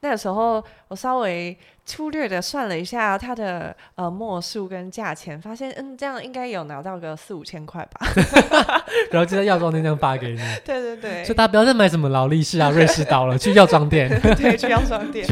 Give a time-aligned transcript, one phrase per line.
[0.00, 8.06] 那个时候我稍微粗略的算了一下它的呃墨数跟价钱，发现嗯这样应该有拿到个四五千块吧。
[9.10, 10.36] 然后就在药妆店这样发给你。
[10.64, 11.24] 对对对。
[11.24, 14.08] 所以大家不要再买什么劳力士啊、瑞士刀了，去药妆店。
[14.36, 15.26] 对，去药妆店。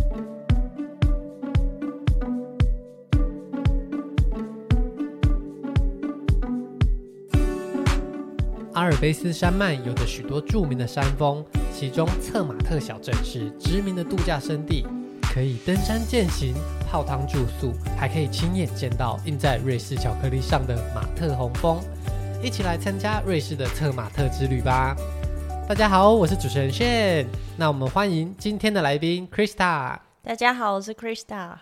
[8.77, 14.87] 阿尔卑斯山脉有着许多著名的山峰，其中策马特小镇是知名的度假胜地，
[15.23, 16.55] 可以登山健行、
[16.87, 21.81] 泡汤住宿，还可以亲眼见到印在瑞士巧克力上的马特洪峰。
[22.43, 24.95] 一起来参加瑞士的策马特之旅吧！
[25.67, 29.97] 大家好，我是主持人 Shane，那我们欢迎今天的来宾 Krista。
[30.23, 31.55] 大家好，我是 Krista。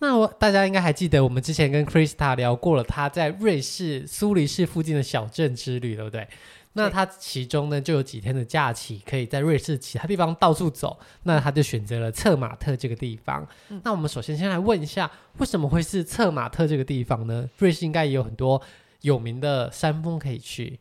[0.00, 6.28] 那我大家应该还记得，我们之前跟 Krista 聊过了，她在瑞士苏黎世附近的小镇之旅，对不对？
[6.78, 10.98] 那他其中呢，就有几天的假期，可以在瑞士其他地方到处走。
[11.24, 13.46] 那他就选择了策马特这个地方。
[13.68, 13.80] 嗯。
[13.84, 17.48] 那我们首先先来问一下，为什么会是策马特这个地方呢？
[17.58, 18.62] 瑞士应该也有很多
[19.02, 20.78] 有名的山峰可以去。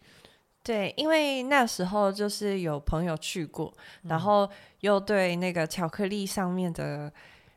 [0.63, 4.49] 对，因为那时候就是有朋友去过，然后
[4.81, 7.09] 又对那个巧克力上面的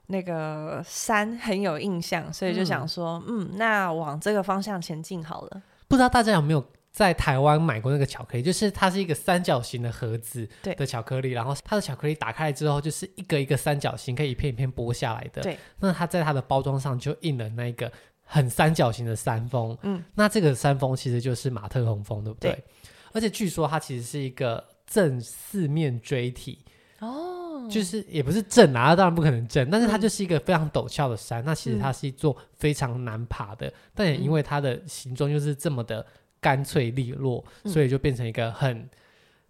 [0.06, 5.62] 那个山很有印象，所以就想说，嗯，嗯，那往这个方向前进好了。
[5.88, 6.64] 不知道大家有没有？
[6.92, 10.46] 在台湾买过那个巧克力，就是它是一个三角形的盒子
[10.76, 15.40] 的巧克力，然后它的巧克力打开来之后，就是一个一个三角形，可以一片一片剥下来的。
[15.40, 17.90] 对，那它在它的包装上就印了那个
[18.24, 19.78] 很三角形的山峰。
[19.82, 22.52] 嗯，那这个山峰其实就是马特洪峰，对不对？
[22.52, 22.64] 对，
[23.12, 26.58] 而且据说它其实是一个正四面锥体
[26.98, 31.40] 哦，就是也不是正啊，当然不可能正，但是它就是一个非常陡峭的山。
[31.42, 36.04] 嗯、那其实它是一座非常难爬的，嗯、但也因为它的形状就是这么的。
[36.40, 38.88] 干脆利落，所以就变成一个很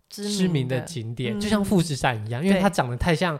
[0.09, 3.39] 知名的景点，嗯、就像富士山一样，嗯、因为它长得太像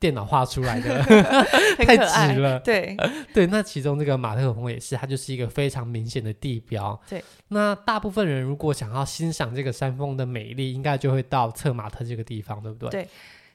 [0.00, 1.02] 电脑画出来的，
[1.84, 2.58] 太直了。
[2.60, 2.96] 对
[3.34, 6.98] 对，那其中这个马特洪也是，它就是一个非常明显的地标。
[7.08, 12.90] 对，那大部分人如果想要欣赏这个山峰的美丽，应该就会到策马特这个地方，对不对？
[12.90, 13.08] 对。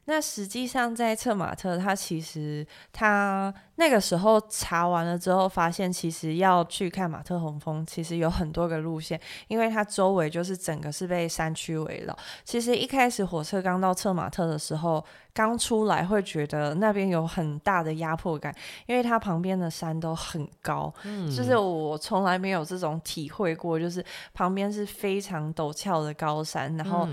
[0.06, 12.18] 那实际上，在策马特，他其实他那个时候查完了之后，发现其实要去看马特洪峰，其实有很多个路线，因为它周围就是整个是被山区围绕。
[12.44, 15.04] 其实一开始火车刚到策马特的时候，
[15.34, 18.54] 刚出来会觉得那边有很大的压迫感，
[18.88, 24.04] 因为它旁边的山都很高，嗯，就是我从来没有这种体会过，就是
[24.34, 27.08] 旁边是非常陡峭的高山，然后。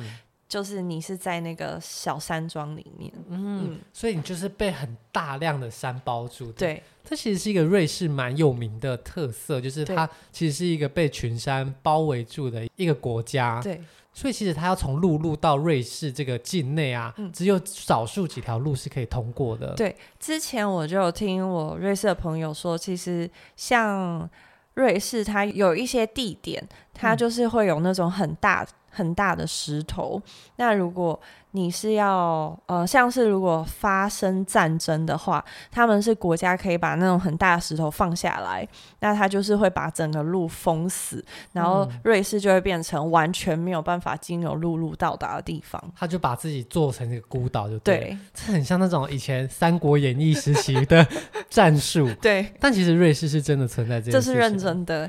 [0.50, 6.50] 嗯就是你是在那个小山庄里面，嗯，嗯，所以你就是被很大量的山包住。
[6.50, 13.60] 对，这其实是一个瑞士蛮有名的特色，就是它其实是一个被群山包围住的一个国家。
[13.62, 13.80] 对，
[14.12, 19.72] 所以其实它要从陆路到瑞士这个境内啊，嗯，只有少数几条路是可以通过的。
[19.74, 24.28] 对，之前我就有听我瑞士的朋友说，其实像
[24.74, 26.68] 瑞士，它有一些地点，
[27.00, 28.66] 它就是会有那种很大。
[28.92, 30.20] 很大的石头，
[30.56, 31.18] 那如果
[31.52, 38.66] 你是要呃，像是如果发生战争的话，他们是国家可以把那种很大的石头放下来，
[38.98, 45.80] 那他就是会把整个路封死，然后瑞士就会变成完全没有办法经由陆路到达的地方。
[45.96, 51.06] 他就把自己做成一个孤岛，就对，对，这很像那种以前《三国演义》时期的
[51.48, 52.12] 战术。
[52.20, 55.08] 对，但其实瑞士是真的存在这，这是认真的。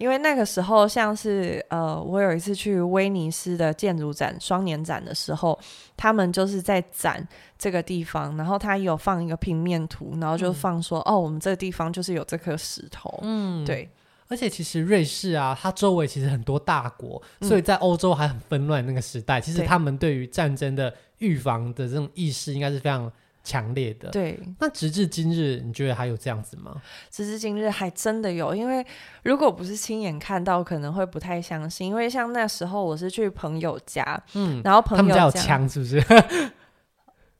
[0.00, 5.58] 因为那个时候，像是呃，我有一次去威尼斯的建筑展双年展的时候，
[5.94, 7.28] 他们就是在展
[7.58, 13.20] 这个地方，然后他有放一个平面图，然后就放说，嗯、哦，我们这个地方就是有这颗石头。
[13.20, 13.90] 嗯，对。
[14.26, 23.12] 而且其实瑞士啊，它周围其实很多大国，所以在欧洲还很纷乱那个时代，嗯、其实他们对于战争的预防的这种意识，应该是非常。
[23.50, 24.38] 强烈的，对。
[24.60, 26.80] 那直至今日，你觉得还有这样子吗？
[27.10, 28.86] 直至今日还真的有，因为
[29.24, 31.88] 如果不是亲眼看到，可能会不太相信。
[31.88, 36.00] 因为像那时候我是去朋友家，嗯，然后朋友家有枪，是不是？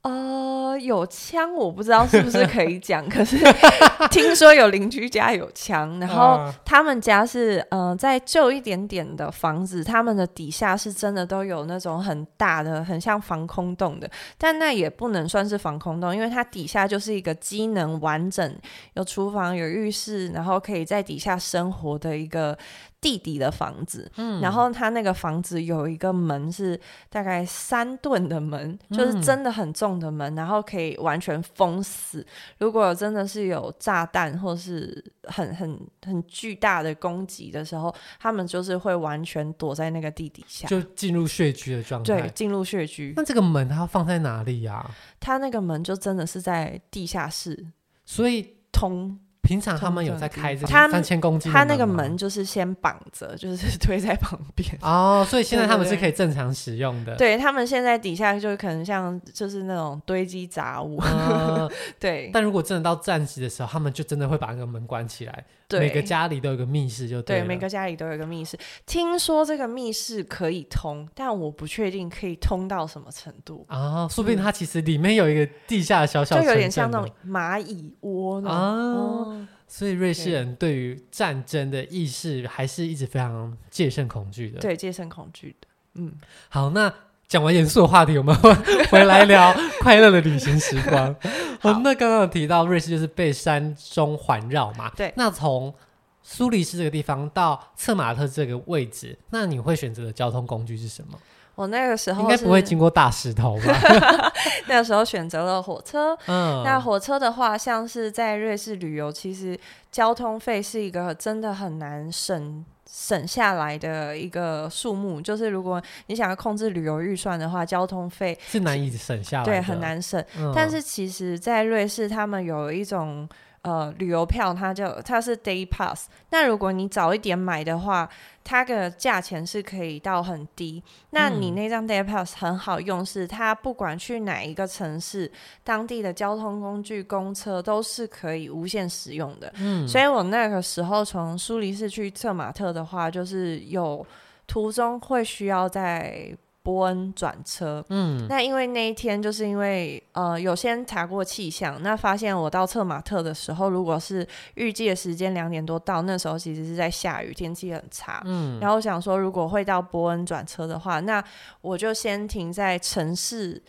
[0.03, 3.37] 呃，有枪我不知道是不是可以讲， 可是
[4.09, 14.09] 听说有邻居家有枪，然后他们家是呃在旧一点点的房子，他们的底下是真的都有那种很大的、很像防空洞的，
[14.39, 18.55] 但那也不能算是防空洞，因为它底下就是一个机能完整，
[18.95, 22.57] 有厨房、有浴室，然后可以在底下生活的一个。
[23.01, 32.23] 地底的房子，嗯，然后他那个房子有一个门是大概三吨的门，嗯，就是真的很重的门，然后可以完全封死。
[32.59, 42.21] 如果真的是有炸弹或是很很很巨大的攻击的时候，他们就是会完全躲在那个地底下，就进入穴居的状态。
[42.21, 43.13] 对，进入穴居。
[43.17, 44.87] 那这个门它放在哪里呀？
[45.19, 47.65] 它那个门就真的是在地下室，
[48.05, 49.19] 所以通。
[49.51, 57.17] 平常他们有在开这个三千公斤，他那个门就是先绑着，就是推在旁边哦，所以现在他们是可以正常使用的。
[57.17, 61.69] 对，他们现在底下就可能像就是那种堆积杂物，呃、
[61.99, 62.29] 对。
[62.31, 65.43] 但如果真的到战时的时候，他们就真的会把那个门关起来。
[65.67, 68.57] 对，每个家里都有个密室，就对，对，每个家里都有个密室。
[68.85, 74.05] 听说这个密室可以通，但我不确定可以通到什么程度啊。
[74.09, 78.51] 说不定它其实里面有一个地下的小小，就有点像那种蚂蚁窝啊。
[78.51, 79.40] 哦
[79.73, 84.59] 所以瑞士人对于战争的意识还是一直非常戒慎恐惧的。
[84.59, 85.67] 对，戒慎恐惧的。
[85.93, 86.11] 嗯，
[86.49, 86.93] 好，那
[87.25, 88.35] 讲完严肃的话题，我们
[88.91, 91.15] 回来聊快乐的旅行时光。
[91.61, 94.91] 好，那刚刚有提到瑞士就是被山中环绕嘛？
[94.97, 95.13] 对。
[95.15, 95.73] 那从
[96.21, 101.17] 苏黎世这个地方到策马特这个位置，那你会选择的交通工具是什么？
[101.55, 104.31] 我那个时候应该不会经过大石头吧？
[104.67, 106.17] 那个时候选择了火车。
[106.27, 109.59] 嗯，那火车的话，像是在瑞士旅游，其实
[109.91, 115.21] 交通费是一个真的很难省省下来的一个数目。
[115.21, 120.23] 就是如果你想要控制旅游预算的话，交通费是难以省下来的，对，很难省。
[120.37, 123.27] 嗯，但是其实，在瑞士，他们有一种。
[123.63, 128.09] 呃，旅游票它就它是 day pass，那如果你早一点买的话，
[128.43, 130.81] 它的价钱是可以到很低。
[131.11, 135.31] 那你那张 day pass 很好用，是它不管去哪一个城市，
[135.63, 139.53] 当地的交通工具公车都是可以无限使用的。
[139.57, 144.03] 嗯，所以我那个时候从苏黎世去策马特的话，就是有
[144.47, 146.35] 途中会需要在。
[146.63, 161.23] 波恩转车，嗯，那因为那一天就是因为呃有先查过气象，那发现我到策马特的时候，如果是预计的时间两点多到，那时候其实是在下雨，天气很差，嗯，然后我想说如果会到波恩转车的话，那
[161.61, 163.61] 我就先停在城市，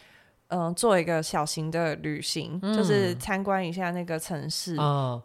[0.49, 5.23] 嗯、呃，做一个小型的旅行，嗯、就是参观一下那个城市，哦、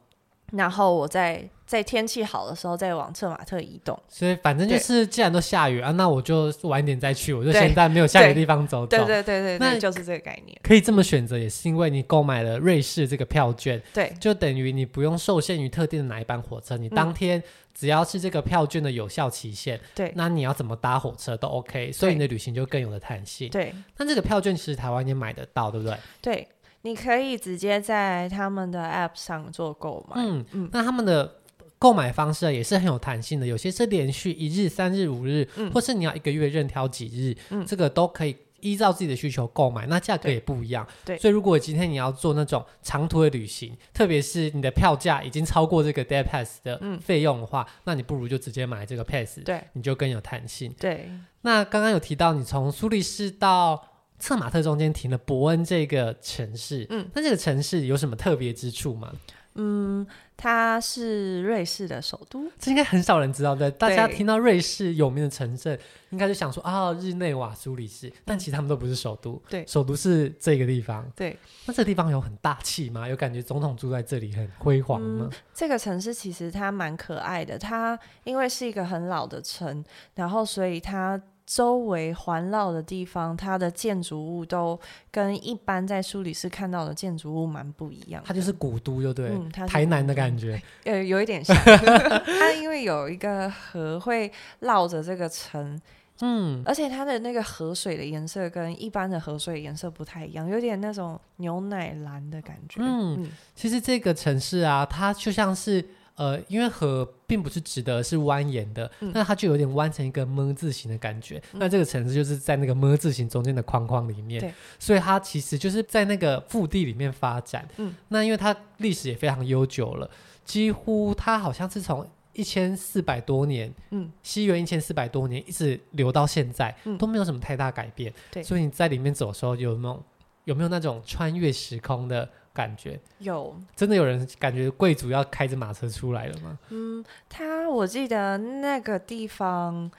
[0.52, 1.50] 然后我再。
[1.68, 8.96] 在天气好的时候再往策马特移动，所以反正就是既然都下雨啊，那我就晚一点再去，我就先在没有下雨的地方走走。
[8.96, 10.58] 对对对对，那就是这个概念。
[10.64, 23.50] 可以这么选择，也是因为你购买了瑞士这个票券，对，就等于你不用受限于特定的哪一班火车，你当天只要是这个票券的有效期限，对，那你要怎么搭火车都 OK，所以你的旅行就更有了弹性。
[23.50, 25.98] 对，那这个票券其实台湾也买得到，对不对？
[26.22, 26.48] 对，
[26.82, 30.22] 你可以直接在他们的 App 上做购买。
[30.22, 31.36] 嗯嗯，那他们的。
[31.80, 39.86] 购买方式也是很有弹性的，有些是连续一日、三日、五日，嗯、或是你要一个月任挑几日，嗯、这个都可以依照自己的需求购买。
[39.86, 41.16] 那价格也不一样，对。
[41.20, 50.74] 所以如果今天你要做那种长途的旅行，特别是你的票价已经超过这个 day pass 的费用的话，嗯、那你不如就直接买这个 pass，对，你就更有弹性。
[50.80, 51.08] 对。
[51.42, 53.80] 那刚刚有提到你从苏黎世到
[54.20, 59.12] 策马特中间停了伯恩这个城市，嗯，那这个城市有什么特别之处吗？
[59.60, 60.06] 嗯，
[60.36, 63.72] 它是瑞士的首都，这应该很少人知道的。
[63.72, 65.80] 大家听到瑞士有名的城镇，
[66.12, 69.42] 应该就想说啊，日内瓦、苏黎世，但其实他们都不是首都。
[69.50, 71.04] 对，首都是这个地方。
[71.16, 71.36] 对，
[71.66, 73.10] 那这个地方有很大气吗？
[73.10, 75.28] 有感觉总统住在这里很辉煌吗？
[75.32, 81.20] 嗯，这个城市其实它蛮可爱的，它因为是一个很老的城，然后所以它。
[81.48, 84.78] 周围环绕的地方，它的建筑物都
[85.10, 88.22] 跟一般在苏黎世看到的建筑物蛮不一样。
[88.26, 91.56] 它就是古都，就对，嗯、台南的感觉，呃，有一点像。
[91.56, 95.82] 它因为有一个河会绕着这个城，
[96.20, 102.82] 嗯，而且它的那个河水的颜色跟一般的河水颜色不太一样，有点那种牛奶蓝的感觉。
[102.82, 105.84] 嗯，嗯其实这个城市啊，它就像是。
[106.18, 111.38] 呃，因为河并不是直的，是蜿蜒的，那、嗯、它就有点弯成一个么字形的感觉。
[111.54, 117.68] 嗯、那这个城市就是在那个么字形中间的框框里面，所以它其实就是在那个腹地里面发展。
[117.78, 120.10] 嗯，那因为它历史也非常悠久了，
[120.44, 128.12] 几乎它好像是从一千四百多年，嗯，西元一千四百多年一直流到现在，嗯、都没有什么太大改变。
[128.32, 130.04] 对，所以你在里面走的时候，有没有
[130.46, 132.28] 有没有那种穿越时空的？
[132.58, 136.58] 感觉有，真的有人感觉贵族要开着马车出来了吗？
[136.70, 139.92] 嗯，他我记得那个地方，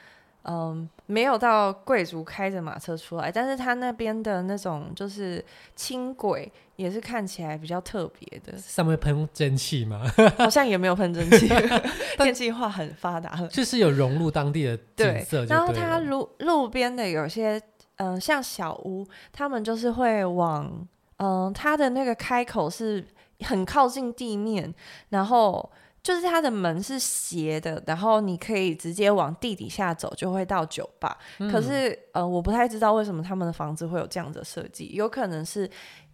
[0.42, 5.44] 嗯，没有到贵族开着马车出来，但是他那边的那种就是
[5.76, 10.02] 轻轨也是看起来比较特别的，上面喷蒸汽吗？
[10.36, 11.48] 好像也没有喷蒸汽，
[12.18, 15.44] 电气化很发达，就是有融入当地的景色。
[15.44, 17.62] 然后他路路边的有些，
[17.98, 20.88] 嗯，像小屋，他们就是会往。
[21.18, 23.06] 嗯，它的那个开口是
[23.40, 24.74] 很靠近地面，
[25.10, 25.70] 然后
[26.02, 31.16] 就是它的门是斜的，然后你可以直接往地底下走，就会到酒吧。
[31.38, 35.70] 嗯、可是呃，我不太知道为什么他们的房子会有这样的设计，有可能是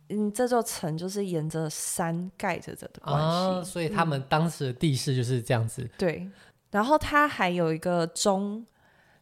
[0.09, 5.83] 嗯，这座城就是沿着山盖着的关系、啊，所以他们当时的地势就是这样子。
[5.83, 6.29] 嗯、对，
[6.71, 8.67] 然后它还有一个钟。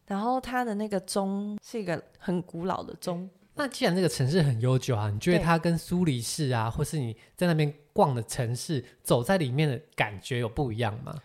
[0.05, 3.27] 然后它的那个钟是一个很古老的钟。
[3.55, 11.15] 那既然这个城市很悠久啊，你觉得它跟苏黎世啊，或是你在那边逛的城市，走在里面的感觉有不一样吗？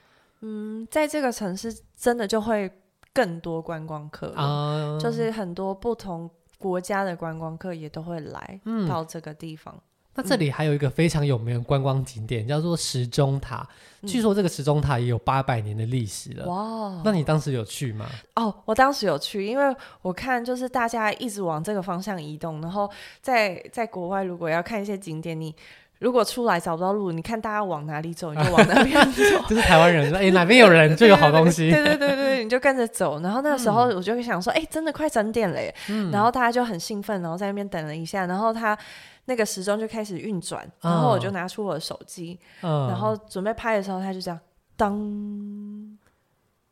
[0.40, 2.70] 嗯，在这个城市真的就会
[3.12, 9.75] 更多观光客啊，嗯、就是很多不同国家的观光客也都会来到这个地方。
[9.75, 9.82] 嗯
[10.15, 13.67] 那这里还有一个非常有名的观光景点，嗯、叫做时钟塔。
[14.07, 16.47] 据说这个时钟塔也有八百年的历史了。
[16.47, 17.03] 哇！
[17.05, 18.07] 那你当时有去吗？
[18.37, 22.88] 哦，我当时有去，因为我看就是大家一直往这个方向移动，然后
[23.21, 25.55] 在在国外如果要看一些景点，你
[25.99, 29.23] 如果出来找不到路，你看大家往哪里走，你就往哪边走。
[29.50, 31.71] 就是台湾人说，哎、欸，哪边有人就有好东西。
[31.71, 33.21] 对对对对，你就跟着走。
[33.21, 35.75] 然后那个时候我就会想说，哎、嗯欸，真的快整点了耶。
[35.88, 38.79] 嗯、然后大家就很兴奋，然后在那边等了一下，然后他。
[39.28, 44.40] 那个时钟就开始运转，然后我就拿出我的手机，嗯、然后准备拍的时候，他就这样
[44.75, 45.99] 当，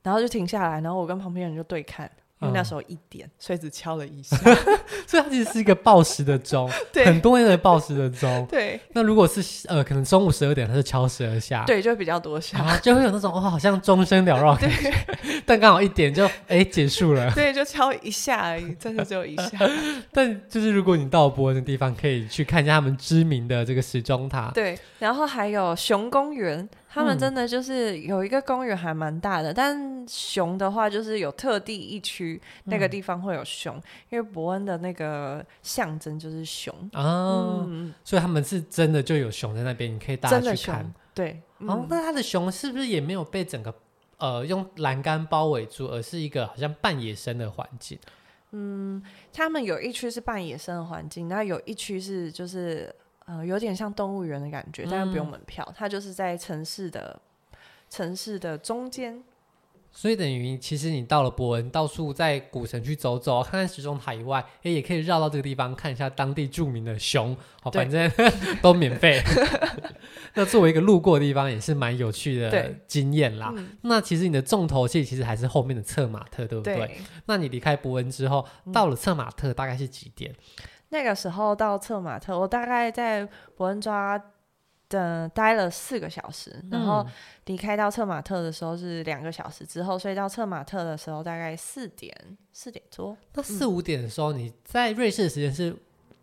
[0.03, 2.11] 然后就停下来，然后我跟旁边人就对看。
[2.41, 4.37] 因为那时候一点，所以只敲了一下，
[5.07, 8.45] 所以它其实是一个报时的钟， 对很多人的报时的钟。
[8.51, 14.91] 对，那如果是呃，可能中午十二点，它是敲十二下，对，就会比较多下，啊、就会有那种哦，好像钟声缭绕感觉。
[14.91, 19.59] 对但刚好一点就哎结束了，对，就敲一下而已，真的只有一下。
[20.13, 24.51] 但就是如果你到伯恩的地方，可以去看一下他们知名的这个时钟塔。
[24.53, 26.69] 对，然后还有熊公园。
[26.97, 40.91] 他们真的就是有一个公园还蛮大的，嗯、但熊的话就是有特地一区那个地方会有熊，嗯、因为伯恩的那个象征就是熊啊，嗯、所以他们是真的就有熊在那边，你可以大家去看。
[41.13, 43.75] 对，嗯、哦，那他的熊是不是也没有被整个
[44.17, 47.99] 呃用栏杆包围住，而是一个好像半野生的环境？
[48.53, 52.95] 嗯，他们有一区是半野生的环境，那有一区是就是。
[53.27, 57.21] 呃，有点像动物园的感觉，但是不用门票，嗯、它就是在城市的
[57.91, 59.23] 城市的中间。
[59.91, 68.11] 所以等于，其实你到了伯恩，到处在古城去走走，看看时钟塔以外，哎，也可以绕到这个地方看一下当地著名的熊，好，反正
[68.61, 69.23] 都免费。
[70.35, 73.51] 那作为一个路过的地方，也是蛮有趣的经验啦。
[73.57, 76.77] 嗯、那其实你的重头戏其实还是后面的策马特，对不对？
[76.77, 80.35] 对，那你离开伯恩之后，到了策马特大概是几点？
[80.97, 84.19] 那个时候到策马特，我大概在伯恩抓
[84.89, 87.07] 的待了四个小时，嗯、然后
[87.45, 92.11] 离开到策马特的时候是两个小时之后，所以到策马特的时候大概四点
[92.51, 93.15] 四点多。
[93.35, 95.77] 那四五点的时候，嗯、你在瑞士的时间是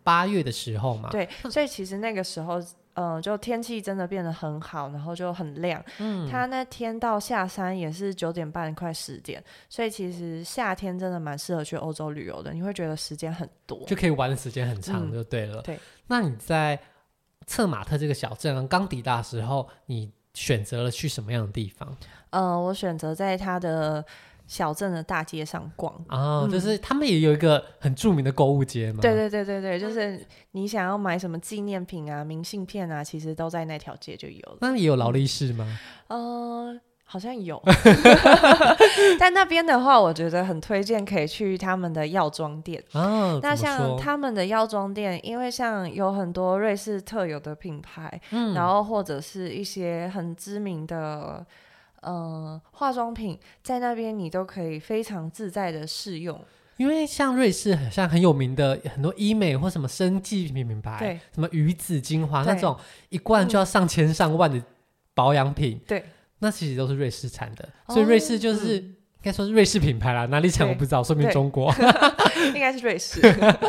[0.04, 1.08] 八月的时候嘛？
[1.10, 2.62] 对，所以其实那个时候。
[2.96, 5.84] 嗯、呃，就天气真的变得很好，然后就很亮。
[5.98, 12.52] 嗯，他那天到下山也是九点半，快十点，所以其实夏天真的蛮适合去欧洲旅游的。
[12.52, 15.60] 你会觉得时间很多，就可以玩的时间很长，就对了。
[15.62, 16.78] 嗯、对，那你在
[17.48, 21.96] 策马特这个小镇刚抵达时候，你选择了去什么样的地方？
[22.30, 24.04] 嗯、呃，我选择在他的。
[24.46, 28.98] 小镇的大街上逛啊，就是他们也有一个很著名的购物街嘛。
[29.00, 30.22] 对对对对对，就是
[30.52, 34.58] 你想要买什么纪念品啊、明信片啊，其实都在那条街就有了。
[34.60, 35.78] 那也有劳力士吗？
[36.08, 37.60] 呃，好像有。
[39.18, 43.00] 但那边的话，我觉得很推荐可以去他们的药妆店啊。
[43.00, 51.44] 哦、那像他们的药妆店，因为像有很多瑞士特有的品牌，嗯，然后或者是一些很知名的。
[52.06, 56.40] 嗯，化妆品在那边你都可以非常自在的试用，
[56.76, 62.76] 因为像瑞士很像很有名的很多医美或什么生技品品牌，对，什么鱼子精华那种
[63.08, 64.62] 一罐就要上千上万的
[65.14, 66.04] 保养品，对，
[66.38, 68.94] 那其实都是瑞士产的，所以瑞士就是。
[69.24, 71.74] 嗯应该说是瑞士品牌啦，哪里产我不知道，说明中国，
[72.54, 73.22] 应该是瑞士。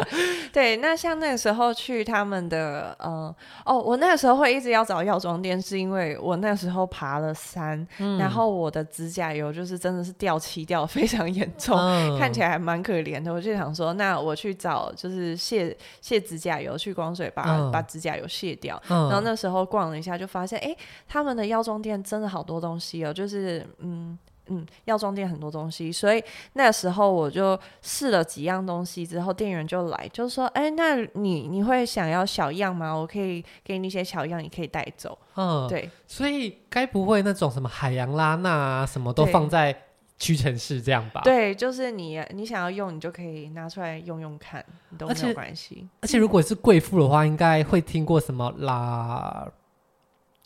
[0.52, 3.34] 对，那像那个时候去他们的，呃，
[3.64, 13.32] 哦，我那个时候会一直要找药妆店，是因为我那时候爬了山，嗯、然后我的指甲油就是真的是掉漆掉非常严重，嗯、看起来还蛮可怜的。
[13.32, 18.82] 我就想说，那我去找就是卸卸指甲油，去光水把、嗯、把指甲油卸掉。
[18.90, 20.76] 嗯、然后那时候逛了一下，就发现，哎，
[21.08, 24.20] 他们的药妆店真的好多东西哦，就是嗯。
[24.48, 26.24] 嗯，药妆店很多东西，所以
[26.54, 32.94] 那时候我就试了几样东西之后，店员就来，就说：“哎，那你你会想要小样吗？
[32.94, 35.90] 我可以给你一些小样，你可以带走。”嗯，对。
[36.08, 39.76] 所以该不会那种什么海洋拉娜啊，什么都放在
[40.18, 41.22] 屈臣氏这样吧？
[41.24, 44.64] 对，就是你你想要用，你就可以拿出来用用看，
[44.98, 45.88] 都没有关系。
[46.02, 49.52] 而且如果是贵妇的话，应该会听过什么啦。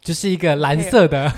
[0.01, 1.29] 就是一个蓝色的，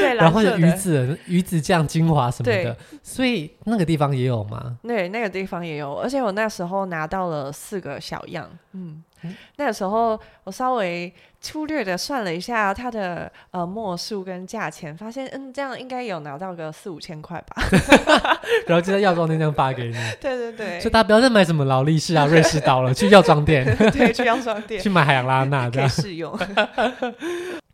[0.00, 4.78] 对， 然后鱼子鱼子酱精华什么的，所以那个地方也有吗？
[4.82, 17.62] 对，那个地方也有，而且我那时候拿到了四个小样，嗯，嗯那个时候我稍微粗略的算了一下它的呃墨数跟价钱，发现嗯这样应该有拿到个四五千块吧，
[18.66, 24.80] 然后就在药妆店这样发给你， 对对对，所以大家不要再买什么劳力士啊、瑞士刀了，去药妆店，对，去药妆店。
[24.80, 25.88] 去买海洋拉娜这样。
[25.88, 26.38] 试用。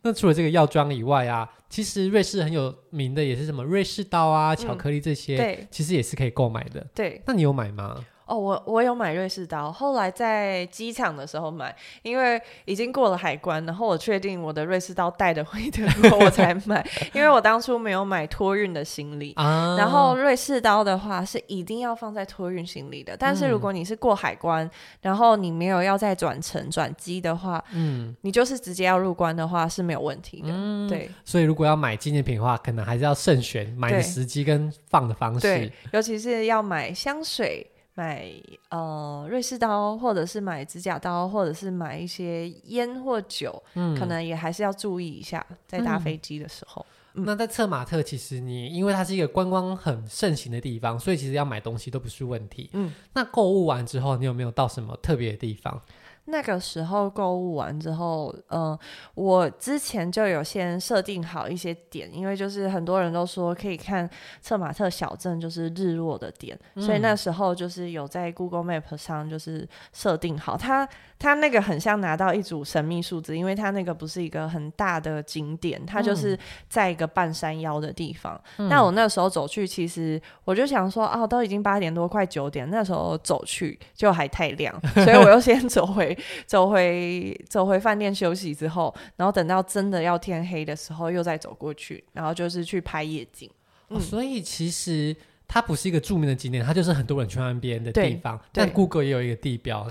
[0.03, 6.85] 那除了这个药妆以外啊，其实瑞士很有名的也是什么瑞士刀啊、巧克力这些，其实也是可以购买的。
[6.93, 8.05] 对，那你有买吗？
[8.25, 31.11] 哦，我我有买瑞士刀，后来在机场的时候买，因为已经过了海关，然后我确定我的瑞士刀带的回德国，我才 买，因为我当初没有买托运的行李，啊、然后瑞士刀的话是一定要放在托运行李的，但是如果你是过海关，嗯、然后你没有要再转乘转机的话，嗯，你就是直接要入关的话是没有问题的，嗯、对。
[31.25, 37.69] 所以如果要买纪念品的话，可能还是要慎选买的时机跟放的方式，对，尤其是要买香水。
[37.95, 38.31] 买
[38.69, 46.85] 呃瑞士刀，或者是买指甲刀，或者是买一些烟或酒，嗯，可能也还是要注意一下，在搭飞机的时候。
[47.15, 52.71] 那在策马特，其实你因为它是一个观光很盛行的地方，所以其实要买东西都不是问题。
[52.73, 55.79] 嗯，那购物完之后，你有没有到什么特别的地方？
[56.25, 58.79] 那个时候购物完之后，嗯、呃，
[59.15, 64.09] 我之前就有先设定好一些点，因为就是很多人都说可以看
[64.41, 70.87] 策马特小镇就是日落的点，嗯、所以那时候就是有在 Google Map 上就是设定好它。
[71.23, 76.37] 它那个很像拿到一组神秘数字，因为它那个不是一个很大的景点，它就是
[76.67, 78.37] 在一个半山腰的地方。
[78.57, 93.49] 嗯、那我那时候走去，其实我就想说，哦，都已经八点多，快九点，那时候走去就还太亮， 所以我又先走回走回走回饭店休息之后，然后等到真的要天黑的时候，又再走过去，然后就是去拍夜景。
[93.87, 95.15] 嗯哦、所以其实
[95.47, 98.37] 它不是一个著名的景点，它就是很多人去那边的地方。
[98.51, 99.89] 但 Google 也有一个地标。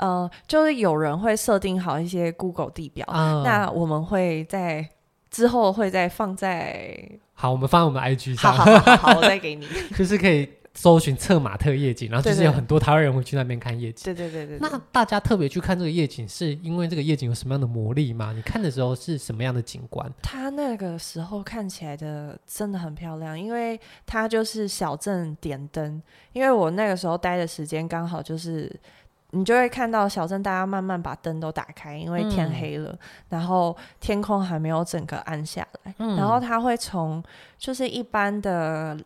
[0.00, 4.88] 呃，就是有人会设定好一些 Google 地表，嗯、那我们会在
[5.30, 6.98] 之后会再放在
[7.34, 14.68] 好，我们放在我们 IG 上，好，好，好，好，我再给你， 就是可以搜寻策马特夜景，然后就是有很多台湾人会去那边看夜景，对对对对，对。
[14.70, 18.32] 那大家特别去看这个夜景，是因为这个夜景有什么样的魔力吗？
[18.34, 20.10] 你看的时候是什么样的景观？
[20.22, 28.74] 它那个时候看起来的真的很漂亮，因为它就是小镇点灯，因为我那个时候待的时间刚好就是。
[29.30, 37.22] 你就会看到小镇，大家慢慢把灯都打开，因为天黑了，嗯、然后天空还没有整个暗下来，嗯、然后它会从
[37.58, 38.96] 就是一般的。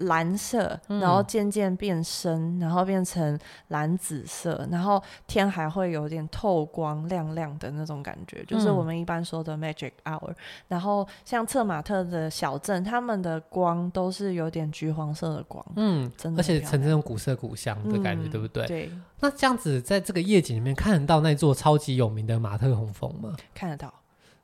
[0.00, 10.30] 蓝色，然后渐渐变深，嗯、然后变成蓝紫色，然后天还会有点透光，亮亮的那种感觉，就是我们一般说的 magic hour。
[10.30, 10.36] 嗯、
[10.68, 18.66] 然后像策马特的小镇，他们的光都是有点橘黄色的光，嗯，真的，而且呈这种古色古香的感觉，嗯、对不对？
[18.66, 18.90] 对。
[19.20, 23.36] 那这样子，在这个夜景里面看得到那座超级有名的马特洪峰吗？
[23.54, 23.92] 看得到。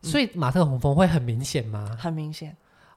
[0.03, 1.97] 所以马特洪峰会很明显吗？
[1.99, 2.55] 很明显。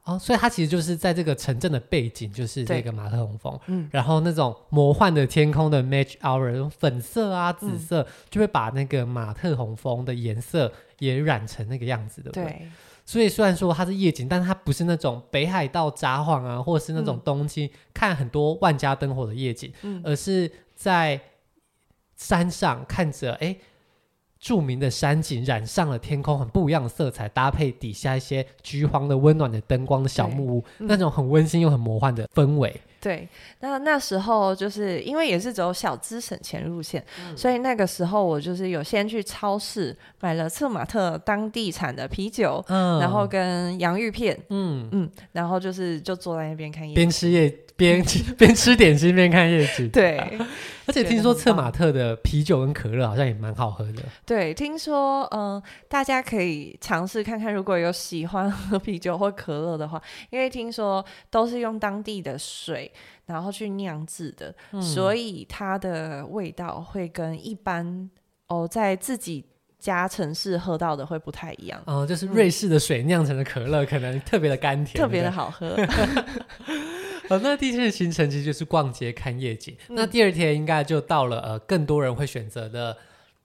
[0.09, 12.43] 哦，所以它其实就是在这个城镇的背景，就是这个马特洪峰，嗯，然后那种魔幻的天空的 Match Hour，粉色啊、紫色，嗯、就会把那个马特洪峰的颜色也染成那个样子，对不对？
[12.43, 12.67] 对。
[13.05, 21.21] 所以虽然说它是夜景，但它不是那种北海道札幌啊，或者是那种东京、嗯、看很多万家灯火的夜景，嗯、而是在
[22.15, 23.55] 山上看着，哎。
[24.39, 32.79] 著名的山景染上了天空，很不一样的色彩，搭配底下一些橘黄的温暖的灯光的小木屋，嗯、那种很温馨又很魔幻的氛围。
[33.01, 33.27] 对，
[33.59, 47.53] 那那时候就是因为也是走小资省钱路线，嗯、所以那个时候我就是有先去超市买了策马特当地产的啤酒，嗯、然后跟洋芋片，嗯嗯，然后就是就坐在那边看夜边吃夜。
[47.79, 48.03] 边
[48.37, 50.19] 边吃点心边看夜景，对。
[50.85, 54.01] 而且听说策马特的啤酒跟可乐好像也蛮好喝的。
[54.25, 62.88] 对，听说嗯、呃，大家可以尝试看看，如果有喜欢喝啤酒或可乐的话，因为听说都是用当地的水
[63.25, 68.09] 然后去酿制的，嗯、所以它的味道会跟一般
[68.47, 69.45] 哦在自己
[69.77, 71.81] 家城市喝到的会不太一样。
[71.85, 75.67] 哦、呃，就是瑞士的水酿成的可乐，可能特别的甘甜，特别的好喝。
[77.29, 79.77] 呃， 那第一天的行程其实就是逛街看夜景。
[79.87, 82.97] 嗯、那第二天应该就到了呃，更多人会选择的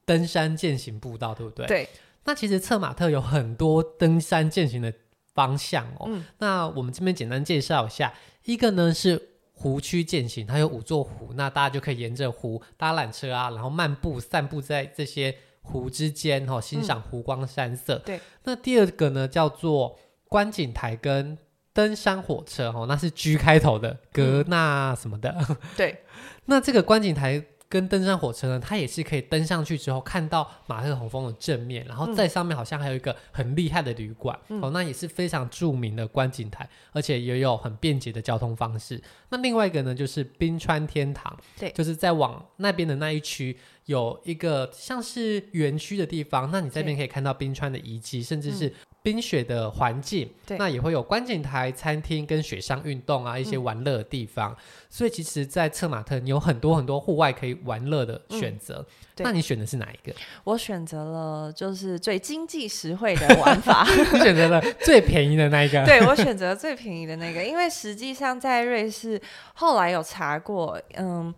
[0.04, 1.66] 登山健行步道，对不对？
[1.66, 1.88] 对。
[2.24, 4.90] 那其实策马特有很多登山健行的
[5.35, 6.07] 方向哦。
[6.09, 8.12] 嗯、那我们这边简单介绍一下，
[8.44, 9.20] 一个呢是
[9.64, 17.94] 湖区践行，它有五座湖，那大家就可以沿着湖搭缆车啊，然后漫步散步在这些湖之间哦，欣赏湖光山色。
[17.94, 18.20] 嗯、对。
[18.42, 19.98] 那第二个呢叫做
[20.29, 21.38] 观景台跟
[21.72, 25.35] 登山火车哦，那是 G 开头的格纳什么的。
[25.48, 26.03] 嗯、对。
[26.44, 27.42] 那这个观景台。
[27.74, 39.02] 跟登山火车呢，它也是可以登上去之后看到马特洪峰的正面，然后在上面好像还有一个很厉害的旅馆、嗯、哦，那也是非常著名的观景台，而且也有很便捷的交通方式。
[39.30, 48.72] 那另外一个呢，就是冰川天堂，对，就是在往那边的那一区有一个像是园区的地方，那你这边可以看到冰川的遗迹，甚至是。
[49.04, 54.50] 冰雪的环境，对那也会有观景台、餐厅跟雪上运动啊，一些玩乐的地方。
[54.52, 54.56] 嗯、
[54.88, 58.76] 所以其实，在策马特你有很多很多户外可以玩乐的选择。
[59.16, 60.16] 嗯、那你选的是哪一个？
[60.44, 63.86] 我选择了就是最经济实惠的玩法。
[64.14, 65.84] 你选择了最便宜的那一个？
[65.84, 69.20] 对，我选择最便宜的那个，因为实际上在瑞士
[69.52, 71.34] 后来有查过，嗯。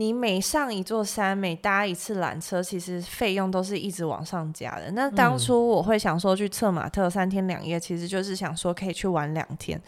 [0.00, 4.90] 你每上一座山，每搭一次缆车，其实费用都是一直往上加的。
[4.92, 9.78] 那当初我会想说去策马特三天两夜，其实就是想说可以去玩两天。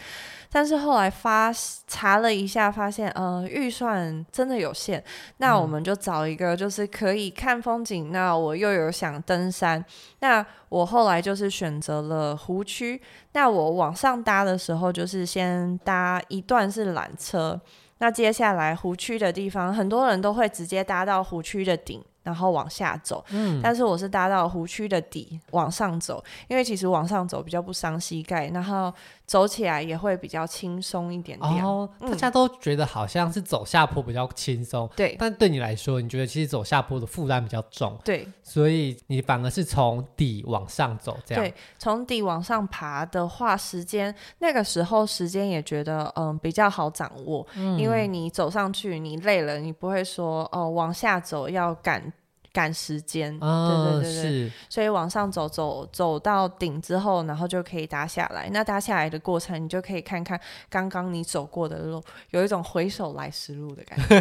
[0.51, 1.51] 但是后来发
[1.87, 5.03] 查了一下，发现呃预算真的有限。
[5.38, 9.83] 那我们就找一个就是可以看风景，那我又有想登山，
[10.20, 13.01] 那我后来就是选择了湖区。
[13.33, 17.59] 那我往上搭的时候，就是先搭一段是缆车。
[18.03, 23.25] 那接下来湖区的地方，很多人都会直接搭到湖区的顶，然后往下走。
[23.31, 28.93] 嗯，但是我是搭到湖区的底往上走，因为其实往上走比较不伤膝盖，然后。
[29.33, 31.64] 走起来也会比较轻松一点点。
[31.64, 34.87] 哦，大家都觉得好像是走下坡比较轻松。
[34.95, 37.99] 对、嗯，但对你来说，你觉得其实走下坡的负担比较重。
[38.05, 41.42] 对，所以你反而是从底往上走，这样。
[41.42, 52.12] 对，从底往上爬的话，时间那个时候时间也觉得嗯比较好掌握，嗯、因为你走上去你累了，你不会说哦往下走要赶。
[52.53, 58.49] 赶时间，哦、对对对对，是所以往上走走走到顶之后，然后就可以搭下来。
[58.53, 60.38] 那搭下来的过程，你就可以看看
[60.69, 64.21] 刚刚你走过的路，有一种回首来时路的感觉。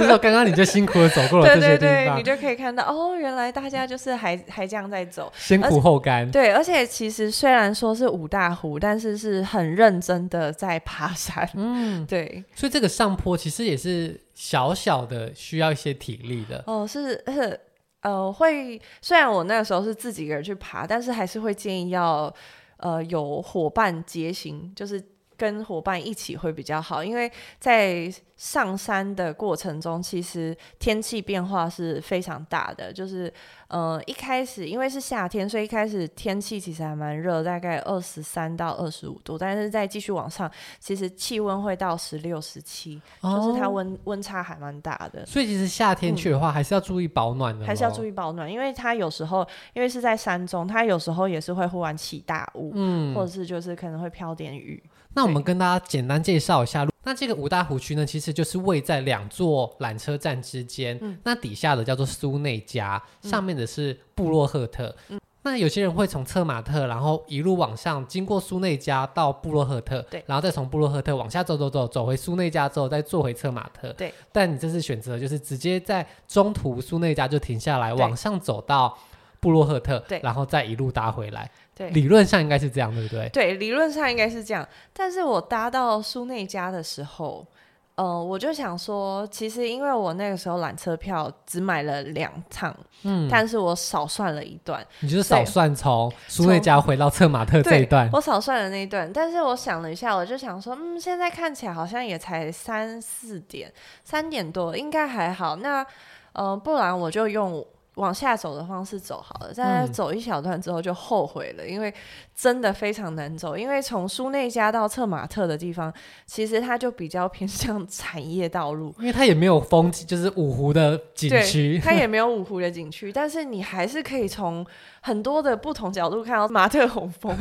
[0.06, 6.30] 那刚刚你就辛苦的走过了这些地方，对对对，你就可以看到哦，原来大家就是还还这样在走，先苦后甘。
[6.30, 11.48] 对，而且其实虽然说是五大湖，但是是很认真的在爬山。
[11.54, 12.42] 嗯，对。
[12.54, 14.18] 所以这个上坡其实也是。
[14.38, 17.60] 小小的需要一些体力的哦，是是
[18.02, 22.32] 呃会，虽然我那个时候是自己一个人去爬，但是还是会建议要
[22.76, 25.02] 呃有伙伴结行，就是。
[25.38, 32.92] 跟伙伴一起会比较好，因为在上山的过程中，其实天气变化是非常大的。
[32.92, 33.30] 就是，
[33.66, 39.36] 呃，一开始因为是夏天，所以一开始天气其实还蛮热，大概二十三到二十五度。
[39.36, 40.48] 但是再继续往上，
[40.78, 45.26] 其实气温会到十六、十七，就是它温温差还蛮大的。
[45.26, 54.80] 所以其实夏天去的话，嗯、还是要注意保暖的，还是要注意保暖，因为它有时候因为是在山中，它有时候也是会忽然起大雾，嗯，或者是就是可能会飘点雨。
[55.14, 60.98] 那我们跟大家简单介绍一下，对那这个五大湖区呢，其实就是位在两座缆车站之间。
[61.00, 64.94] 嗯、那底下的叫做苏内加，嗯、上面的是布洛赫特。
[65.08, 73.90] 嗯、那有些人会从策马特，然后一路往上，经过苏内加到布洛赫特，对，然后再从布洛赫特往下走走走，走回苏内加之后再坐回策马特。
[73.94, 78.94] 对，但你这次选择就是直接在中途苏内加就停下来，往上走到
[79.40, 81.50] 布洛赫特，对，然后再一路搭回来。
[81.74, 83.28] 对，理论上应该是这样，对不对？
[83.28, 84.66] 对，理论上应该是这样。
[84.92, 87.46] 但是我搭到苏内加的时候，
[87.94, 94.84] 呃，我就想说，其实因为我那个时候缆车票只买了两趟，嗯，但是我少算了一段。
[94.98, 99.12] 你就是少算从苏内加回到策马特这一段，我少算了那一段。
[99.12, 103.72] 但是我想了一下，我就想说，嗯，现在看起来好像也才三四点，
[104.02, 105.54] 三点多，应该还好。
[105.54, 105.86] 那，
[106.32, 107.64] 呃，不然我就用。
[107.98, 111.92] 往下走的方式走好了，但走一小段之后就后悔了，嗯、因为
[112.40, 113.56] 真的非常难走。
[113.56, 115.92] 因为从苏内加到策马特的地方，
[116.24, 124.64] 其实它就比较偏 向产业道路，因为它也没有风景，就是五湖的景区，它也 没有五湖的景区，但是你还是可以从
[125.00, 127.36] 很多的不同角度看到马特洪峰。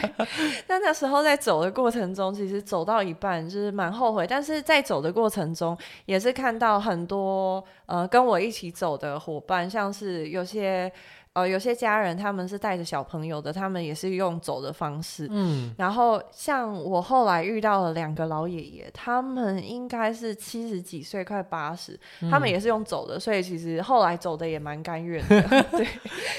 [0.66, 5.76] 但那时候在走的过程中，其实走到一半就是蛮后悔，但是在走的过程中
[6.06, 10.90] 也是看到很多呃跟我一起走的伙伴，像是有些
[11.32, 15.28] 呃，有些家人他们是带着小朋友的，他们也是用走的方式。
[15.30, 25.40] 嗯，然后像我后来遇到了两个老爷爷，他们应该是七十几岁，快八十，他们也是用走的，所以其实后来走的也蛮甘愿的。
[25.70, 25.86] 对，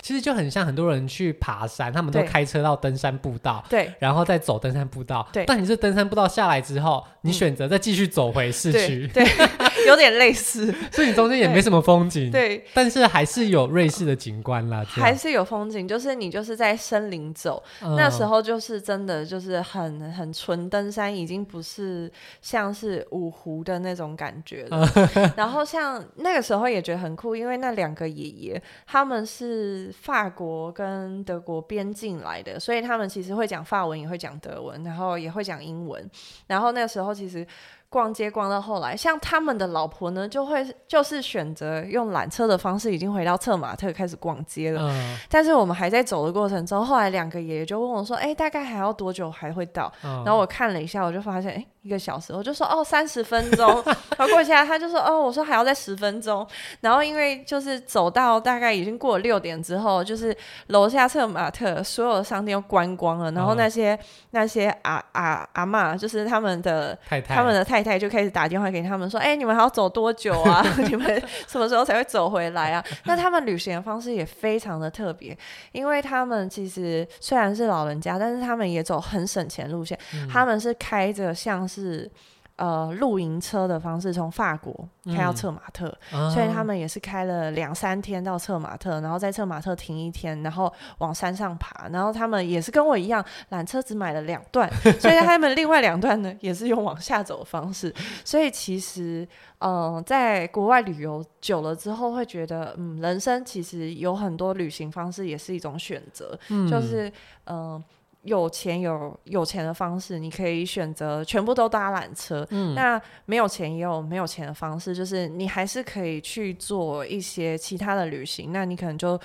[0.02, 5.26] 其实就很像很多人去爬山，他们都开车到登山步道，对，然后再走登山步道。
[5.32, 9.48] 对，但你是登山步道下来之后，你选择再继续走回市区，对，对
[9.88, 14.84] 有点类似， 所以你中间也没什么风景，对，对但是还是有瑞士的景观啦。
[14.88, 24.90] 还是有风景，就是你就是在森林走，嗯、那时候就是真的就是很很纯登山，已经不是像是五湖的那种感觉了。
[25.16, 36.10] 嗯、 然后像那个时候也觉得很酷，因为那两个爷爷他们是法国跟德国边境来的，所以他们其实会讲法文，也会讲德文，然后也会讲英文。
[36.48, 37.46] 然后那个时候其实。
[37.92, 44.90] 逛街逛到后来，像他们的老婆呢，就会就是选择用缆车的方式，已经回到策马特开始逛街了。
[44.90, 51.68] 嗯、但是我们还在走的过程中，后来两个爷爷就问我说：“哎、欸，大概还要多久还会到？”嗯、然后我看了一下，我就发现，哎、欸。
[51.82, 53.68] 一个小时，我就说哦，三十分钟。
[54.16, 56.46] 然后过去，他就说哦，我说还要再十分钟。
[56.80, 60.36] 然后因为就是走到大概已经过了六点之后，就是
[60.68, 63.32] 楼下策马特所有的商店都关光了。
[63.32, 70.64] 然后那些、哦、那些阿阿阿妈，就是他们的太太，他们的太太就开始打电话给他们说，哎，你们还要走多久啊？
[70.88, 72.86] 你们什么时候才会走回来啊？
[73.06, 75.36] 那他们旅行的方式也非常的特别，
[75.72, 81.68] 因为他们其实虽然是老人家，但是他们也走很省钱路线，嗯、他们是开着像。
[81.72, 82.12] 是
[82.58, 91.88] 呃露营车的方式从法国开到策马特，嗯、所以他们也是开了两三天到策马特，然后在策马特停一天，然后往山上爬。
[91.90, 97.92] 然后他们也是跟我一样，缆车只买了两段， 所以他们另外两段呢也是用往下走的方式。
[98.24, 99.28] 所以其实
[99.60, 107.08] 嗯、呃，在国外旅游久了之后，会觉得嗯，人生其实有很多旅行方式也是一种选择，嗯、就是
[107.46, 107.74] 嗯。
[107.74, 107.84] 呃
[108.24, 112.46] 有钱有有钱的方式，你可以选择全部都搭缆车。
[112.52, 118.52] 嗯，那没有钱也有没有钱的方式，就是你还是可以去做一些其他的旅行。
[118.52, 119.18] 那你可能就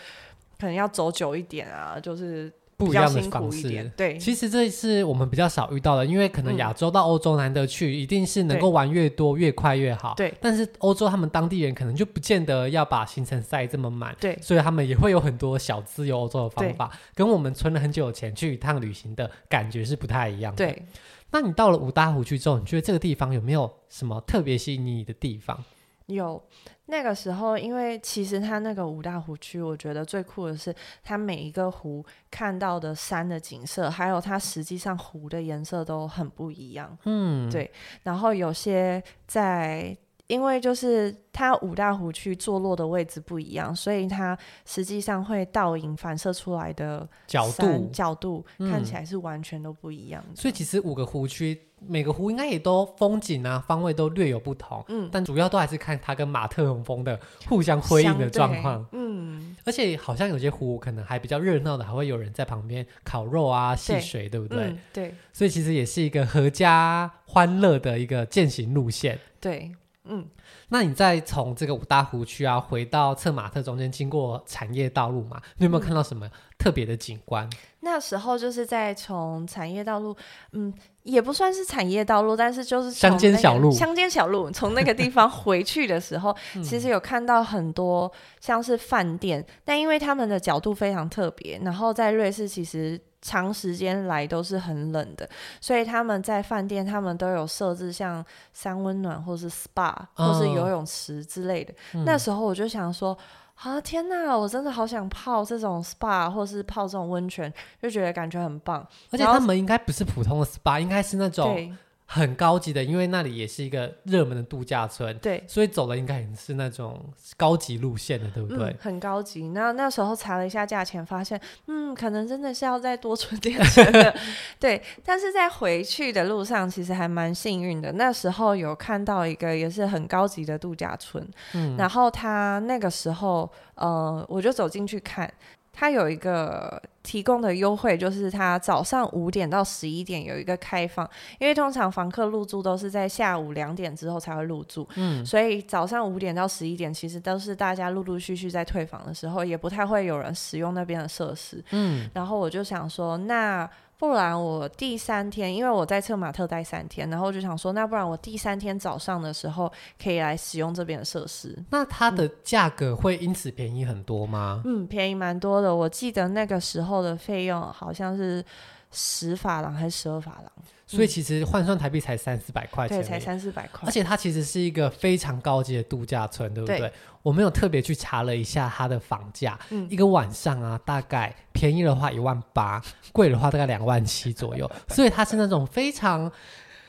[0.59, 2.53] 可能要走久一点啊，就是。
[2.77, 10.13] 不一样的方式，对，其实这是我们比较少遇到的，因为可能亚洲到欧洲难得去，嗯、一定是能够玩越多越快越好。
[10.15, 20.67] 对，但是欧洲他们当地人可能就不见得要把行程塞这么满，对，所以他们也会有很多小资游欧洲的方法，跟我们存了很久的钱去一趟旅行的感觉是不太一样的。
[20.67, 20.83] 对，
[21.31, 25.65] 那你到了五大湖去之后，你觉得这个地方有没有什么特别吸引你的地方？
[26.07, 26.43] 有。
[26.87, 36.97] 那个时候，因为其实它那个五大湖区，我觉得最酷的是它每一个湖看到的山的景色，还有它实际上湖的颜色都很不一样。
[37.05, 37.71] 嗯，对。
[38.03, 39.97] 然后有些在。
[40.29, 50.31] 因为就是它五大湖区坐落的位置不一样，所以它实际上会倒影反射出来的角度角度看起来是完全都不一样的。
[50.33, 50.35] 嗯。
[50.35, 64.65] 所以其实五个湖区每个湖应该也都风景啊方位都略有不同，嗯，但主要都还是看它跟马特洪峰的互相辉映的状况，嗯，而且好像有些湖可能还比较热闹的，还会有人在旁边烤肉啊、戏水，对，不对？
[64.65, 65.15] 嗯，对。
[65.33, 69.73] 所以其实也是一个合家欢乐的一个践行路线，对。
[70.09, 70.25] 嗯，
[70.69, 77.45] 那你再从这个五大湖区啊，回到策马特中间经过产业道路嘛，你有没有看到什么特别的景观？
[77.45, 80.15] 嗯，那时候就是在从产业道路，
[80.51, 93.01] 嗯，也不算是产业道路，但是就是乡间小路，乡间小路，从那个地方回去的时候， 其实有看到很多像是饭店，嗯，但因为他们的角度非常特别，然后在瑞士其实。
[93.23, 95.29] 长时间来都是很冷的，
[95.61, 101.75] 所以他们在饭店，他们都有设置像三温暖或是 SPA、哦、或是游泳池之类的。
[101.95, 103.17] 嗯、那时候我就想说，
[103.57, 108.87] 啊天哪，我真的好想泡这种 SPA 或是泡这种温泉，就觉得感觉很棒。
[109.11, 111.77] 而且他们应该不是普通的 SPA，应该是那种。
[112.09, 117.05] 很高级的，因为那里也是一个热门的度假村，对，所以走的应该也是那种
[117.37, 118.69] 高级路线的，对不对？
[118.69, 119.49] 嗯、很高级。
[119.49, 124.15] 那那时候查了一下价钱，发现，嗯，可能真的是要再多存点钱的，
[124.61, 124.81] 对。
[125.05, 127.91] 但是在回去的路上，其实还蛮幸运的。
[127.93, 135.31] 那时候有看到一个也是很高级的度假村，嗯，然后他那个时候，呃，我就走进去看。
[135.79, 141.09] 它有一个提供的优惠，就是它早上五点到十一点有一个开放，
[141.39, 161.57] 因为通常房客入住都是在下午两点之后才会入住，嗯，所以早上五点到十一点其实都是大家陆陆续续在退房的时候，也不太会有人使用那边的设施，嗯，然后我就想说，那不然我第三天，因为我在策马特待三天，然后就想说，那不然我第三天早上的时候可以来使用这边的设施。
[161.71, 164.61] 那它的价格会因此便宜很多吗？
[164.67, 165.75] 嗯，便宜蛮多的。
[165.75, 168.45] 我记得那个时候的费用好像是
[168.91, 170.53] 十法郎还是十二法郎。
[170.89, 173.89] 所以其实换算台币才三四百块钱，对，才三四百块。
[173.89, 176.79] 而且它其实是一个非常高级的度假村，对不对？
[176.79, 182.81] 对，我们有特别去查了一下它的房价，嗯，一个晚上啊，大概便宜的话一万八，
[183.13, 184.71] 贵的话大概两万七左右。
[184.89, 186.31] 所以它是那种非常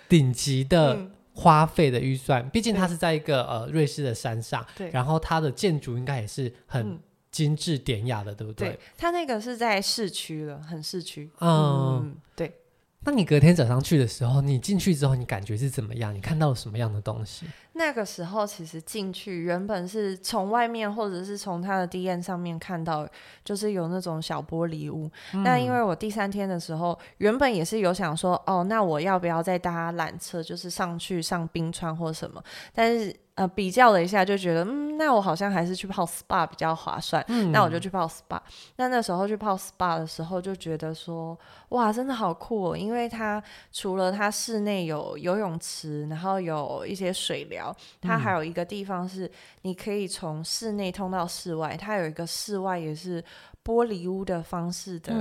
[0.08, 0.96] 顶级的
[1.34, 4.92] 花费的预算，毕竟它是在一个呃瑞士的山上，对。
[4.92, 7.00] 然后它的建筑应该也是很
[7.32, 8.70] 精致典雅的，对不对？
[8.70, 11.30] 对，它那个是在市区了，很市区。
[11.40, 12.54] 嗯，嗯，对。
[13.02, 16.14] 那你隔天早上去的时候，你进去之后，你感觉是怎么样？
[16.14, 17.46] 你看到了什么样的东西？
[17.74, 23.08] 那个时候其实进去，原本是从外面或者是从它的 DM 上面看到，
[23.46, 25.10] 就是有那种小玻璃屋。
[25.34, 32.44] 嗯、那因为我第三天的时候，原本也是有想说，哦，那我要不要再搭缆车，就是上去上冰川或什么？
[32.74, 33.16] 但是。
[33.38, 37.24] 呃，比较了一下，就觉得，嗯，那我好像还是去泡 SPA 比较划算。
[37.28, 38.42] 嗯，那我就去泡 SPA。
[38.78, 41.38] 那那时候去泡 SPA 的时候，就觉得说，
[41.70, 42.76] 哇，真的好酷哦！
[42.76, 47.72] 因为它除了它室内有游泳池，然后有一些水疗，
[48.02, 53.24] 它还有一个地方是你可以从室内通到室外，它有一个室外也是
[53.64, 55.14] 玻璃屋的方式的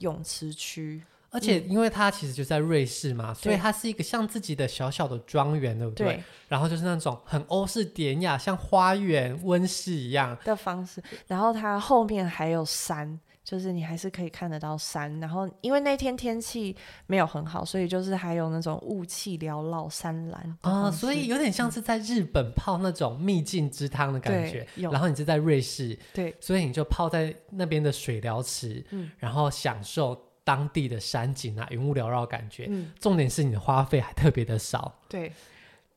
[0.00, 1.02] 泳池区。
[1.32, 6.06] 而且，因为它其实就在瑞士嘛，嗯、所以它是一个像自己的小小的庄园，对不对？
[6.08, 6.22] 对。
[6.46, 11.02] 然后就是那种很欧式典雅，像花园温室一样的方式。
[11.26, 15.18] 然后它后面还有山，就是你还是可以看得到山。
[15.20, 24.66] 然后因为那天天气没有很好，所以就是还有那种雾气缭绕、山岚啊，所以有点像是在日本泡那种秘境之汤的感觉。
[24.76, 30.30] 然后你是在瑞士，对，所以你就泡在那边的水疗池，嗯，然后享受。
[30.44, 32.66] 当地的山景啊，云雾缭绕，感觉。
[32.68, 35.00] 嗯，重点是你的花费还特别的少。
[35.08, 35.32] 对，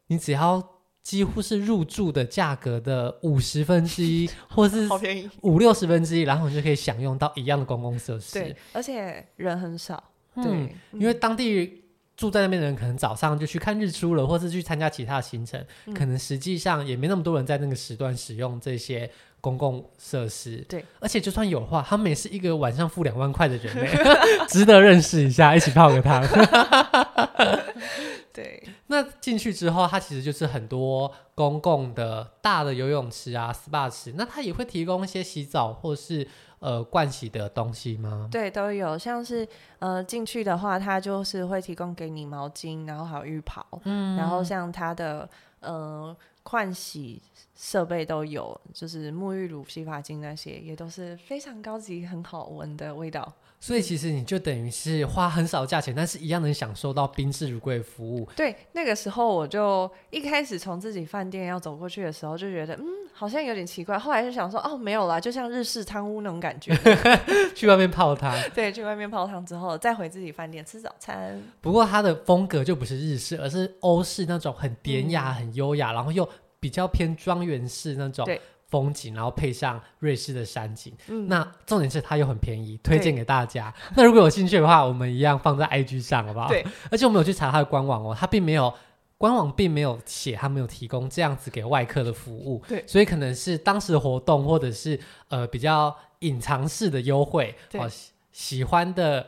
[0.08, 0.62] 你只要
[1.02, 8.34] 几乎是入住的价格的五十分之一， 或是好便宜五六十分之一，然后你就可以享用到一样的公共设施。
[8.40, 10.04] 对，而且人很少。
[10.36, 11.84] 对，嗯，因为当地
[12.18, 19.10] 住在那边的人，可能早上就去看日出了，或是去参加其他的行程，嗯，可能实际上也没那么多人在那个时段使用这些。
[19.42, 23.72] 公共设施，对，而且就算有的话，他们也是一个晚上付两万块的人
[24.50, 26.20] 值得认识一下，一起泡个汤。
[28.36, 36.28] 对，那进去之后，它其实就是很多公共的大的游泳池啊、SPA 池，那它也会提供一些洗澡或是
[36.60, 38.28] 呃盥洗的东西吗？
[38.30, 39.48] 对，都有，像是
[39.80, 45.30] 呃进去的话，它就是会提供给你毛巾，然后还有浴袍，嗯，然后像它的
[45.62, 46.16] 呃。
[46.48, 47.20] 换洗
[47.56, 53.34] 设备都有，就是沐浴乳、洗发精那些也都是非常高级、很好闻的味道。
[53.66, 58.24] 所以其实你就等于是花很少价钱，但是一样能享受到宾至如归的服务。
[58.36, 63.98] 对，那个时候我就一开始从自己饭店要走过去的时候就觉得，嗯，好像有点奇怪。
[63.98, 66.78] 后来就想说，哦，没有啦，就像日式汤屋那种感觉，
[67.56, 68.32] 去外面泡汤。
[68.54, 71.42] 对，去外面泡汤之后再回自己饭店吃早餐。
[71.60, 76.30] 不过它的风格就不是日式，而是欧式那种很典雅、嗯、很优雅，然后又。
[76.58, 78.26] 比较偏庄园式那种
[78.76, 83.74] 风景，然后配上瑞士的山景，嗯，那重点是它又很便宜，推荐给大家。
[83.96, 86.50] 那如果有兴趣的话，我们一样放在 IG 上，好不好？
[86.50, 86.66] 对。
[86.92, 88.74] 而且我们有去查它的官网哦，它并没有
[89.18, 92.84] 官网并没有写，它没有提供这样子给外客的服务，对。
[92.86, 97.80] 所以可能是当时的活动，或者是呃比较隐藏式的优惠，对。
[97.80, 97.90] 哦，
[98.34, 99.26] 喜欢的，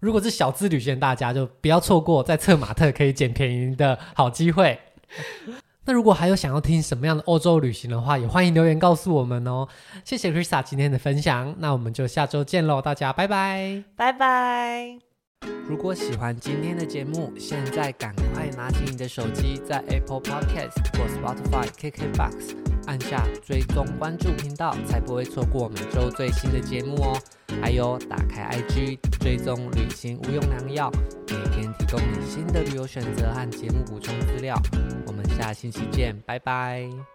[0.00, 4.80] 如果是小资旅行，大家就不要错过在策马特可以捡便宜的好机会。
[5.86, 9.68] 那如果还有想要听什么样的欧洲旅行的话，也欢迎留言告诉我们哦。
[10.04, 14.98] 谢谢 Krista 今天的分享，那我们就下周见喽，大家拜拜，拜拜。
[15.68, 27.18] 如果喜欢今天的节目，现在赶快拿起你的手机，在 Apple Podcast 或 Spotify、KKBox 按下追踪关注频道，才不会错过每周最新的节目哦。
[27.62, 30.90] 还有，打开 IG 追踪旅行无用良药，
[31.28, 34.54] 每天提供你新的旅游选择和节目补充资料。
[35.06, 37.13] 我们下星期见，拜拜。